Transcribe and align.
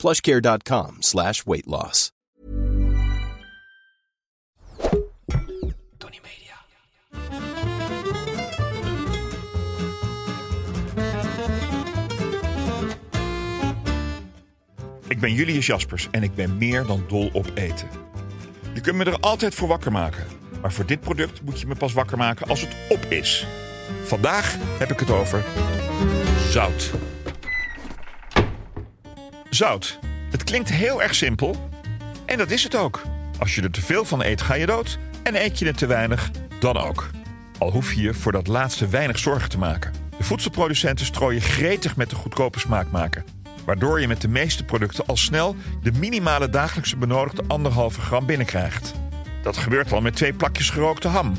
plushcare.com 0.00 0.96
slash 1.00 1.44
weight 1.44 1.66
loss. 1.66 2.10
Tony 5.98 6.20
Media. 6.22 6.56
Ik 15.08 15.20
ben 15.20 15.34
Julius 15.34 15.66
Jaspers 15.66 16.08
en 16.10 16.22
ik 16.22 16.34
ben 16.34 16.58
meer 16.58 16.86
dan 16.86 17.04
dol 17.08 17.30
op 17.32 17.46
eten. 17.54 17.88
Je 18.74 18.80
kunt 18.80 18.96
me 18.96 19.04
er 19.04 19.20
altijd 19.20 19.54
voor 19.54 19.68
wakker 19.68 19.92
maken. 19.92 20.26
Maar 20.60 20.72
voor 20.72 20.86
dit 20.86 21.00
product 21.00 21.42
moet 21.42 21.60
je 21.60 21.66
me 21.66 21.74
pas 21.74 21.92
wakker 21.92 22.18
maken 22.18 22.48
als 22.48 22.60
het 22.60 22.76
op 22.88 23.04
is. 23.08 23.46
Vandaag 24.04 24.56
heb 24.78 24.90
ik 24.90 25.00
het 25.00 25.10
over 25.10 25.44
zout. 26.48 26.90
Zout. 29.60 29.98
Het 30.30 30.44
klinkt 30.44 30.68
heel 30.68 31.02
erg 31.02 31.14
simpel. 31.14 31.68
En 32.26 32.38
dat 32.38 32.50
is 32.50 32.62
het 32.62 32.76
ook. 32.76 33.02
Als 33.38 33.54
je 33.54 33.62
er 33.62 33.70
te 33.70 33.80
veel 33.80 34.04
van 34.04 34.22
eet, 34.22 34.40
ga 34.42 34.54
je 34.54 34.66
dood. 34.66 34.98
En 35.22 35.44
eet 35.44 35.58
je 35.58 35.66
er 35.66 35.74
te 35.74 35.86
weinig, 35.86 36.30
dan 36.60 36.76
ook. 36.76 37.10
Al 37.58 37.70
hoef 37.70 37.92
je 37.92 38.02
je 38.02 38.14
voor 38.14 38.32
dat 38.32 38.46
laatste 38.46 38.88
weinig 38.88 39.18
zorgen 39.18 39.48
te 39.48 39.58
maken. 39.58 39.92
De 40.18 40.24
voedselproducenten 40.24 41.06
strooien 41.06 41.40
gretig 41.40 41.96
met 41.96 42.10
de 42.10 42.16
goedkope 42.16 42.58
smaakmaker. 42.58 43.24
Waardoor 43.64 44.00
je 44.00 44.08
met 44.08 44.20
de 44.20 44.28
meeste 44.28 44.64
producten 44.64 45.06
al 45.06 45.16
snel 45.16 45.56
de 45.82 45.92
minimale 45.92 46.48
dagelijkse 46.48 46.96
benodigde 46.96 47.44
anderhalve 47.46 48.00
gram 48.00 48.26
binnenkrijgt. 48.26 48.94
Dat 49.42 49.56
gebeurt 49.56 49.92
al 49.92 50.00
met 50.00 50.16
twee 50.16 50.32
plakjes 50.32 50.70
gerookte 50.70 51.08
ham. 51.08 51.32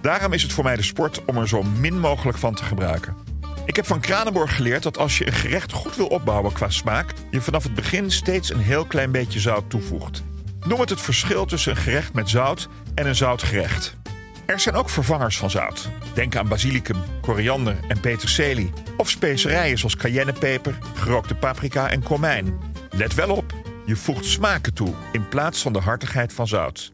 Daarom 0.00 0.32
is 0.32 0.42
het 0.42 0.52
voor 0.52 0.64
mij 0.64 0.76
de 0.76 0.82
sport 0.82 1.24
om 1.24 1.36
er 1.36 1.48
zo 1.48 1.62
min 1.62 2.00
mogelijk 2.00 2.38
van 2.38 2.54
te 2.54 2.64
gebruiken. 2.64 3.27
Ik 3.68 3.76
heb 3.76 3.86
van 3.86 4.00
Kranenborg 4.00 4.56
geleerd 4.56 4.82
dat 4.82 4.98
als 4.98 5.18
je 5.18 5.26
een 5.26 5.32
gerecht 5.32 5.72
goed 5.72 5.96
wil 5.96 6.06
opbouwen 6.06 6.52
qua 6.52 6.70
smaak, 6.70 7.12
je 7.30 7.40
vanaf 7.40 7.62
het 7.62 7.74
begin 7.74 8.10
steeds 8.10 8.50
een 8.50 8.60
heel 8.60 8.84
klein 8.84 9.10
beetje 9.10 9.40
zout 9.40 9.70
toevoegt. 9.70 10.22
Noem 10.66 10.80
het 10.80 10.90
het 10.90 11.00
verschil 11.00 11.46
tussen 11.46 11.70
een 11.70 11.82
gerecht 11.82 12.12
met 12.12 12.30
zout 12.30 12.68
en 12.94 13.06
een 13.06 13.14
zoutgerecht. 13.14 13.96
Er 14.46 14.60
zijn 14.60 14.74
ook 14.74 14.88
vervangers 14.88 15.38
van 15.38 15.50
zout. 15.50 15.88
Denk 16.14 16.36
aan 16.36 16.48
basilicum, 16.48 16.96
koriander 17.20 17.76
en 17.88 18.00
peterselie. 18.00 18.72
Of 18.96 19.10
specerijen 19.10 19.78
zoals 19.78 19.96
cayennepeper, 19.96 20.78
gerookte 20.94 21.34
paprika 21.34 21.90
en 21.90 22.02
komijn. 22.02 22.58
Let 22.90 23.14
wel 23.14 23.36
op, 23.36 23.54
je 23.86 23.96
voegt 23.96 24.24
smaken 24.24 24.74
toe 24.74 24.94
in 25.12 25.28
plaats 25.28 25.62
van 25.62 25.72
de 25.72 25.80
hartigheid 25.80 26.32
van 26.32 26.46
zout. 26.46 26.92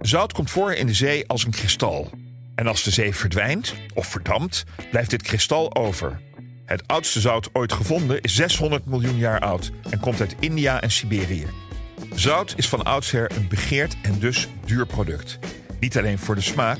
Zout 0.00 0.32
komt 0.32 0.50
voor 0.50 0.72
in 0.72 0.86
de 0.86 0.94
zee 0.94 1.28
als 1.28 1.44
een 1.44 1.50
kristal. 1.50 2.10
En 2.58 2.66
als 2.66 2.82
de 2.82 2.90
zee 2.90 3.14
verdwijnt 3.14 3.74
of 3.94 4.06
verdampt, 4.06 4.64
blijft 4.90 5.10
dit 5.10 5.22
kristal 5.22 5.74
over. 5.74 6.20
Het 6.64 6.86
oudste 6.86 7.20
zout 7.20 7.48
ooit 7.52 7.72
gevonden 7.72 8.20
is 8.20 8.34
600 8.34 8.86
miljoen 8.86 9.16
jaar 9.16 9.40
oud 9.40 9.70
en 9.90 10.00
komt 10.00 10.20
uit 10.20 10.36
India 10.40 10.80
en 10.80 10.90
Siberië. 10.90 11.46
Zout 12.14 12.54
is 12.56 12.68
van 12.68 12.84
oudsher 12.84 13.30
een 13.36 13.48
begeerd 13.48 13.96
en 14.02 14.18
dus 14.18 14.48
duur 14.64 14.86
product. 14.86 15.38
Niet 15.80 15.98
alleen 15.98 16.18
voor 16.18 16.34
de 16.34 16.40
smaak, 16.40 16.78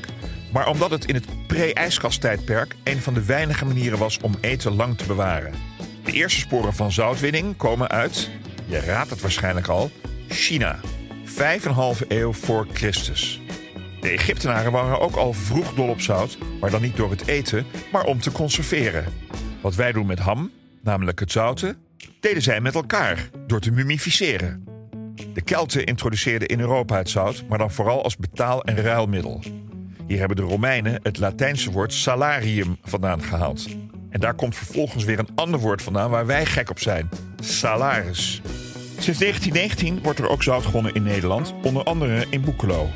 maar 0.52 0.68
omdat 0.68 0.90
het 0.90 1.04
in 1.04 1.14
het 1.14 1.46
pre-ijskasttijdperk 1.46 2.74
een 2.84 3.00
van 3.00 3.14
de 3.14 3.24
weinige 3.24 3.64
manieren 3.64 3.98
was 3.98 4.18
om 4.18 4.34
eten 4.40 4.74
lang 4.74 4.98
te 4.98 5.06
bewaren. 5.06 5.52
De 6.04 6.12
eerste 6.12 6.40
sporen 6.40 6.74
van 6.74 6.92
zoutwinning 6.92 7.56
komen 7.56 7.88
uit, 7.88 8.30
je 8.66 8.80
raadt 8.80 9.10
het 9.10 9.20
waarschijnlijk 9.20 9.68
al, 9.68 9.90
China. 10.28 10.80
5,5 11.24 12.06
eeuw 12.08 12.32
voor 12.32 12.66
Christus. 12.72 13.40
De 14.00 14.08
Egyptenaren 14.08 14.72
waren 14.72 15.00
ook 15.00 15.16
al 15.16 15.32
vroeg 15.32 15.74
dol 15.74 15.88
op 15.88 16.00
zout, 16.00 16.38
maar 16.60 16.70
dan 16.70 16.82
niet 16.82 16.96
door 16.96 17.10
het 17.10 17.26
eten, 17.26 17.66
maar 17.92 18.04
om 18.04 18.20
te 18.20 18.32
conserveren. 18.32 19.04
Wat 19.60 19.74
wij 19.74 19.92
doen 19.92 20.06
met 20.06 20.18
ham, 20.18 20.50
namelijk 20.82 21.20
het 21.20 21.32
zouten, 21.32 21.76
deden 22.20 22.42
zij 22.42 22.60
met 22.60 22.74
elkaar 22.74 23.28
door 23.46 23.60
te 23.60 23.70
mumificeren. 23.70 24.64
De 25.34 25.40
Kelten 25.40 25.84
introduceerden 25.84 26.48
in 26.48 26.60
Europa 26.60 26.96
het 26.96 27.10
zout, 27.10 27.44
maar 27.48 27.58
dan 27.58 27.70
vooral 27.70 28.02
als 28.02 28.16
betaal- 28.16 28.62
en 28.62 28.76
ruilmiddel. 28.76 29.42
Hier 30.06 30.18
hebben 30.18 30.36
de 30.36 30.42
Romeinen 30.42 31.00
het 31.02 31.18
Latijnse 31.18 31.70
woord 31.70 31.92
salarium 31.92 32.76
vandaan 32.82 33.22
gehaald. 33.22 33.66
En 34.10 34.20
daar 34.20 34.34
komt 34.34 34.56
vervolgens 34.56 35.04
weer 35.04 35.18
een 35.18 35.28
ander 35.34 35.60
woord 35.60 35.82
vandaan 35.82 36.10
waar 36.10 36.26
wij 36.26 36.46
gek 36.46 36.70
op 36.70 36.78
zijn: 36.78 37.08
salaris. 37.40 38.40
Sinds 38.98 39.18
1919 39.18 40.02
wordt 40.02 40.18
er 40.18 40.28
ook 40.28 40.42
zout 40.42 40.64
gewonnen 40.64 40.94
in 40.94 41.02
Nederland, 41.02 41.54
onder 41.62 41.82
andere 41.82 42.26
in 42.30 42.40
Boekelo. 42.40 42.90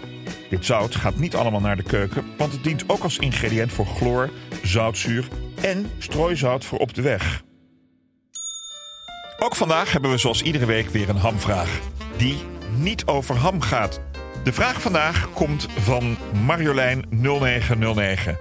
Dit 0.52 0.64
zout 0.64 0.94
gaat 0.94 1.16
niet 1.16 1.36
allemaal 1.36 1.60
naar 1.60 1.76
de 1.76 1.82
keuken, 1.82 2.24
want 2.36 2.52
het 2.52 2.64
dient 2.64 2.88
ook 2.88 3.02
als 3.02 3.18
ingrediënt 3.18 3.72
voor 3.72 3.86
chloor, 3.86 4.30
zoutzuur 4.62 5.28
en 5.62 5.90
strooizout 5.98 6.64
voor 6.64 6.78
op 6.78 6.94
de 6.94 7.02
weg. 7.02 7.42
Ook 9.38 9.56
vandaag 9.56 9.92
hebben 9.92 10.10
we 10.10 10.16
zoals 10.16 10.42
iedere 10.42 10.66
week 10.66 10.88
weer 10.88 11.08
een 11.08 11.16
hamvraag. 11.16 11.80
Die 12.16 12.36
niet 12.76 13.06
over 13.06 13.36
ham 13.36 13.60
gaat. 13.60 14.00
De 14.44 14.52
vraag 14.52 14.82
vandaag 14.82 15.28
komt 15.32 15.68
van 15.78 16.16
Marjolein 16.44 17.04
0909. 17.10 18.38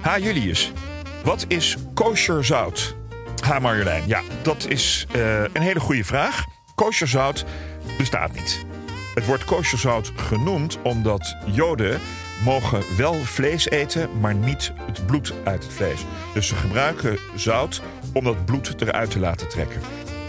Ha 0.00 0.18
Julius, 0.18 0.72
wat 1.24 1.44
is 1.48 1.76
kosher 1.94 2.44
zout? 2.44 2.96
Ha 3.44 3.58
Marjolein, 3.58 4.02
ja, 4.06 4.20
dat 4.42 4.66
is 4.68 5.06
eh, 5.12 5.42
een 5.42 5.62
hele 5.62 5.80
goede 5.80 6.04
vraag. 6.04 6.44
Kosher 6.74 7.08
zout 7.08 7.44
bestaat 7.98 8.32
niet. 8.32 8.71
Het 9.14 9.26
wordt 9.26 9.44
kosherzout 9.44 10.12
genoemd 10.16 10.78
omdat 10.82 11.36
Joden 11.46 12.00
mogen 12.44 12.82
wel 12.96 13.14
vlees 13.14 13.68
eten, 13.68 14.20
maar 14.20 14.34
niet 14.34 14.72
het 14.86 15.06
bloed 15.06 15.32
uit 15.44 15.64
het 15.64 15.72
vlees. 15.72 16.04
Dus 16.34 16.46
ze 16.46 16.54
gebruiken 16.54 17.18
zout 17.34 17.82
om 18.12 18.24
dat 18.24 18.44
bloed 18.44 18.80
eruit 18.80 19.10
te 19.10 19.18
laten 19.18 19.48
trekken. 19.48 19.80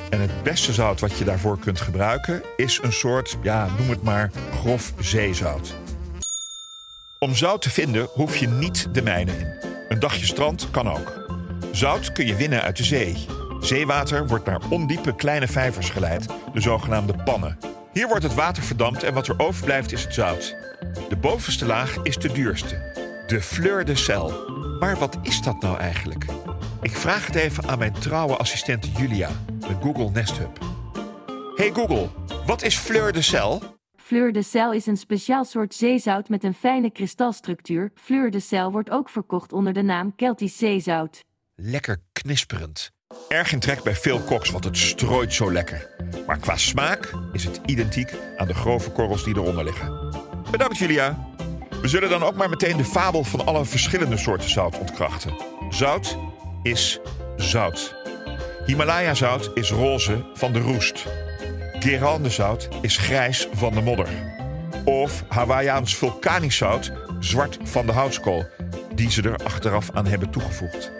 En 0.09 0.21
het 0.21 0.44
beste 0.44 0.73
zout 0.73 0.99
wat 0.99 1.17
je 1.17 1.23
daarvoor 1.23 1.59
kunt 1.59 1.81
gebruiken 1.81 2.44
is 2.55 2.79
een 2.81 2.94
soort, 2.94 3.38
ja, 3.41 3.67
noem 3.77 3.89
het 3.89 4.03
maar, 4.03 4.31
grof 4.51 4.94
zeezout. 5.00 5.75
Om 7.19 7.35
zout 7.35 7.61
te 7.61 7.69
vinden 7.69 8.07
hoef 8.13 8.35
je 8.35 8.47
niet 8.47 8.88
de 8.91 9.01
mijnen 9.01 9.39
in. 9.39 9.53
Een 9.89 10.00
dagje 10.00 10.25
strand 10.25 10.67
kan 10.71 10.89
ook. 10.89 11.27
Zout 11.71 12.11
kun 12.11 12.25
je 12.25 12.35
winnen 12.35 12.61
uit 12.61 12.77
de 12.77 12.83
zee. 12.83 13.25
Zeewater 13.59 14.27
wordt 14.27 14.45
naar 14.45 14.61
ondiepe 14.69 15.15
kleine 15.15 15.47
vijvers 15.47 15.89
geleid, 15.89 16.25
de 16.53 16.61
zogenaamde 16.61 17.15
pannen. 17.23 17.72
Hier 17.93 18.07
wordt 18.07 18.23
het 18.23 18.33
water 18.33 18.63
verdampt 18.63 19.03
en 19.03 19.13
wat 19.13 19.27
er 19.27 19.39
overblijft 19.39 19.91
is 19.91 20.03
het 20.03 20.13
zout. 20.13 20.55
De 21.09 21.15
bovenste 21.15 21.65
laag 21.65 21.97
is 22.03 22.17
de 22.17 22.31
duurste, 22.31 22.75
de 23.27 23.41
fleur 23.41 23.85
de 23.85 23.95
sel. 23.95 24.49
Maar 24.79 24.97
wat 24.97 25.17
is 25.21 25.41
dat 25.41 25.61
nou 25.61 25.77
eigenlijk? 25.77 26.25
Ik 26.81 26.91
vraag 26.91 27.25
het 27.25 27.35
even 27.35 27.67
aan 27.67 27.79
mijn 27.79 27.93
trouwe 27.93 28.37
assistente 28.37 28.91
Julia, 28.91 29.29
de 29.59 29.75
Google 29.81 30.09
Nest 30.09 30.37
Hub. 30.37 30.59
Hey 31.55 31.71
Google, 31.71 32.09
wat 32.45 32.63
is 32.63 32.77
fleur 32.77 33.13
de 33.13 33.21
sel? 33.21 33.61
Fleur 33.95 34.31
de 34.31 34.43
sel 34.43 34.73
is 34.73 34.85
een 34.85 34.97
speciaal 34.97 35.45
soort 35.45 35.73
zeezout 35.73 36.29
met 36.29 36.43
een 36.43 36.53
fijne 36.53 36.91
kristalstructuur. 36.91 37.91
Fleur 37.95 38.31
de 38.31 38.39
sel 38.39 38.71
wordt 38.71 38.89
ook 38.89 39.09
verkocht 39.09 39.53
onder 39.53 39.73
de 39.73 39.81
naam 39.81 40.15
Keltisch 40.15 40.57
zeezout. 40.57 41.23
Lekker 41.55 41.97
knisperend. 42.11 42.91
Erg 43.28 43.51
in 43.51 43.59
trek 43.59 43.84
bij 43.84 43.96
veel 43.96 44.19
koks, 44.19 44.50
want 44.50 44.63
het 44.63 44.78
strooit 44.78 45.34
zo 45.34 45.51
lekker. 45.51 45.90
Maar 46.28 46.38
qua 46.38 46.57
smaak 46.57 47.12
is 47.31 47.44
het 47.44 47.59
identiek 47.66 48.13
aan 48.38 48.47
de 48.47 48.53
grove 48.53 48.90
korrels 48.90 49.24
die 49.24 49.36
eronder 49.36 49.63
liggen. 49.63 50.13
Bedankt 50.51 50.77
Julia. 50.77 51.31
We 51.81 51.88
zullen 51.88 52.10
dan 52.10 52.24
ook 52.24 52.36
maar 52.36 52.50
meteen 52.50 52.77
de 52.77 52.86
fabel 52.86 53.24
van 53.24 53.45
alle 53.45 53.65
verschillende 53.65 54.18
soorten 54.18 54.50
zout 54.50 54.80
ontkrachten. 54.80 55.33
Zout 55.69 56.18
is 56.62 57.00
zout. 57.36 57.95
Himalaya-zout 58.65 59.51
is 59.54 59.71
roze 59.71 60.25
van 60.33 60.54
de 60.54 60.59
roest. 60.59 61.06
Guérande-zout 61.80 62.68
is 62.81 62.98
grijs 62.98 63.48
van 63.54 63.74
de 63.74 63.81
modder. 63.81 64.07
Of 64.86 65.24
Hawaiiaans 65.27 65.95
vulkanisch 65.95 66.57
zout, 66.57 66.92
zwart 67.19 67.57
van 67.63 67.86
de 67.86 67.92
houtskool, 67.92 68.45
die 68.95 69.12
ze 69.12 69.21
er 69.21 69.45
achteraf 69.45 69.89
aan 69.94 70.06
hebben 70.06 70.30
toegevoegd. 70.30 70.92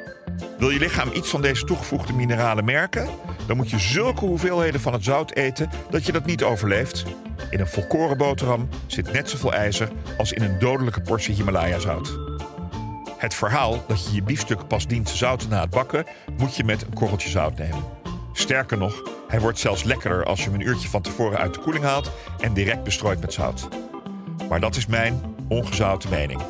Wil 0.58 0.70
je 0.70 0.80
lichaam 0.80 1.10
iets 1.14 1.30
van 1.30 1.42
deze 1.42 1.64
toegevoegde 1.64 2.14
mineralen 2.14 2.66
merken? 2.66 3.10
Dan 3.48 3.58
moet 3.58 3.70
je 3.70 3.80
zulke 3.80 4.26
hoeveelheden 4.26 4.82
van 4.82 4.94
het 4.94 5.04
zout 5.04 5.32
eten 5.32 5.70
dat 5.90 6.06
je 6.06 6.12
dat 6.12 6.26
niet 6.26 6.44
overleeft. 6.44 7.04
In 7.50 7.60
een 7.60 7.68
volkoren 7.68 8.18
boterham 8.18 8.70
zit 8.88 9.12
net 9.12 9.30
zoveel 9.30 9.54
ijzer 9.54 9.90
als 10.18 10.32
in 10.32 10.44
een 10.44 10.60
dodelijke 10.60 11.02
portie 11.02 11.36
Himalaya-zout. 11.36 12.18
Het 13.18 13.34
verhaal 13.34 13.84
dat 13.88 14.06
je 14.06 14.16
je 14.16 14.24
biefstuk 14.24 14.68
pas 14.68 14.88
dient 14.88 15.06
te 15.06 15.18
zouten 15.18 15.50
na 15.50 15.62
het 15.62 15.70
bakken, 15.70 16.06
moet 16.38 16.56
je 16.56 16.64
met 16.64 16.82
een 16.82 16.94
korreltje 16.94 17.30
zout 17.30 17.58
nemen. 17.58 17.84
Sterker 18.34 18.78
nog, 18.78 19.12
Hij 19.28 19.42
wordt 19.42 19.60
zelfs 19.60 19.84
lekkerder 19.84 20.26
als 20.26 20.40
je 20.44 20.50
hem 20.50 20.60
een 20.60 20.68
uurtje 20.68 20.90
van 20.90 21.02
tevoren 21.02 21.38
uit 21.38 21.54
de 21.54 21.60
koeling 21.60 21.86
haalt 21.86 22.12
en 22.40 22.54
direct 22.54 22.84
bestrooit 22.84 23.22
met 23.22 23.34
zout. 23.34 23.68
Maar 24.50 24.60
dat 24.60 24.76
is 24.76 24.86
mijn 24.86 25.22
ongezouten 25.48 26.10
mening. 26.10 26.42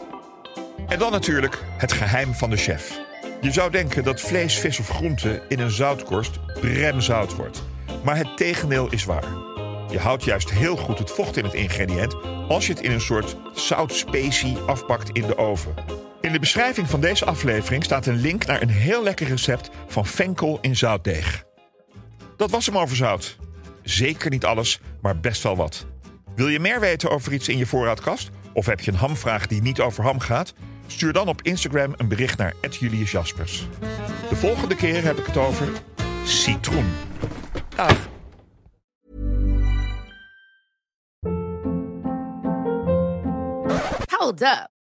En 0.88 1.00
dan 1.00 1.12
natuurlijk 1.12 1.64
het 1.78 1.92
geheim 1.92 2.34
van 2.34 2.50
de 2.50 2.58
chef. 2.58 3.00
Je 3.44 3.52
zou 3.52 3.72
denken 3.72 4.04
dat 4.04 4.22
vlees, 4.22 4.60
vis 4.60 4.80
of 4.80 4.88
groente 4.88 5.42
in 5.48 5.60
een 5.60 5.72
zoutkorst 5.72 6.40
bremzout 6.60 7.36
wordt. 7.36 7.64
Maar 8.04 8.18
het 8.18 8.38
tegendeel 8.38 8.92
is 8.92 9.06
waar. 9.06 9.28
Je 9.90 10.00
houdt 10.00 10.24
juist 10.24 10.52
heel 10.52 10.76
goed 10.76 11.00
het 11.00 11.12
vocht 11.12 11.38
in 11.38 11.44
het 11.44 11.54
ingrediënt 11.54 12.16
als 12.48 12.68
je 12.68 12.74
het 12.74 12.82
in 12.82 12.92
een 12.92 13.02
soort 13.02 13.36
zoutspecie 13.54 14.58
afpakt 14.58 15.10
in 15.10 15.28
de 15.28 15.38
oven. 15.38 15.74
In 16.22 16.32
de 16.32 16.40
beschrijving 16.40 16.90
van 16.90 17.02
deze 17.02 17.26
aflevering 17.26 17.84
staat 17.84 18.06
een 18.06 18.20
link 18.20 18.46
naar 18.46 18.62
een 18.62 18.70
heel 18.70 19.04
lekker 19.04 19.28
recept 19.28 19.70
van 19.88 20.06
venkel 20.06 20.58
in 20.62 20.76
zoutdeeg. 20.76 21.44
Dat 22.38 22.52
was 22.52 22.66
hem 22.66 22.78
over 22.78 22.96
zout. 22.96 23.38
Zeker 23.82 24.30
niet 24.30 24.46
alles, 24.46 24.80
maar 25.02 25.20
best 25.20 25.44
wel 25.44 25.56
wat. 25.56 25.86
Wil 26.36 26.48
je 26.48 26.60
meer 26.60 26.80
weten 26.80 27.10
over 27.10 27.34
iets 27.34 27.48
in 27.48 27.58
je 27.58 27.66
voorraadkast? 27.66 28.30
Of 28.54 28.66
heb 28.66 28.80
je 28.80 28.92
een 28.92 28.98
hamvraag 28.98 29.48
die 29.48 29.62
niet 29.62 29.80
over 29.80 30.04
ham 30.04 30.20
gaat? 30.20 30.54
Stuur 30.88 31.14
dan 31.14 31.28
op 31.28 31.42
Instagram 31.42 31.94
een 31.98 32.08
bericht 32.08 32.38
naar 32.38 32.54
Julius 32.70 33.12
Jaspers. 33.12 33.68
De 34.30 34.36
volgende 34.36 34.76
keer 34.76 35.04
heb 35.04 35.18
ik 35.18 35.26
het 35.26 35.38
over 35.38 35.68
citroen. 36.26 36.92
Dag. 37.76 38.08
Hold 44.10 44.42
up. 44.42 44.83